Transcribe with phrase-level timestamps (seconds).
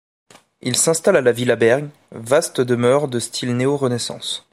[0.61, 4.47] Ils s'installent à la villa Berg, vaste demeure de style néo-Renaissance.